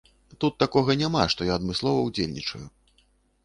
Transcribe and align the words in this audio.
Тут 0.43 0.55
такога 0.63 0.95
няма, 1.03 1.21
што 1.35 1.49
я 1.51 1.59
адмыслова 1.61 1.99
ўдзельнічаю. 2.11 2.67